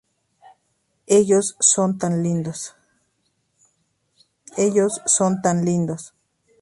Ellos 1.05 1.55
son 1.59 1.99
tan 1.99 2.23
lindos. 2.23 2.55